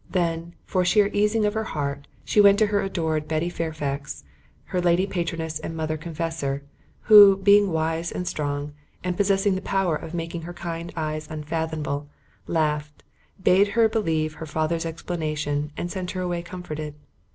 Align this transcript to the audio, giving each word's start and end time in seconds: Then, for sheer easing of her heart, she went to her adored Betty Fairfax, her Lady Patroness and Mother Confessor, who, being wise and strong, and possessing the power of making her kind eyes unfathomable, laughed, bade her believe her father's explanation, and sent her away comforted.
Then, 0.09 0.55
for 0.65 0.83
sheer 0.83 1.11
easing 1.13 1.45
of 1.45 1.53
her 1.53 1.63
heart, 1.63 2.07
she 2.25 2.41
went 2.41 2.57
to 2.57 2.65
her 2.65 2.81
adored 2.81 3.27
Betty 3.27 3.49
Fairfax, 3.49 4.23
her 4.73 4.81
Lady 4.81 5.05
Patroness 5.05 5.59
and 5.59 5.77
Mother 5.77 5.95
Confessor, 5.95 6.63
who, 7.01 7.37
being 7.37 7.71
wise 7.71 8.11
and 8.11 8.27
strong, 8.27 8.73
and 9.03 9.15
possessing 9.15 9.53
the 9.53 9.61
power 9.61 9.95
of 9.95 10.15
making 10.15 10.41
her 10.41 10.55
kind 10.55 10.91
eyes 10.97 11.27
unfathomable, 11.29 12.09
laughed, 12.47 13.03
bade 13.43 13.67
her 13.77 13.87
believe 13.87 14.33
her 14.41 14.47
father's 14.47 14.87
explanation, 14.87 15.71
and 15.77 15.91
sent 15.91 16.09
her 16.17 16.21
away 16.21 16.41
comforted. 16.41 16.95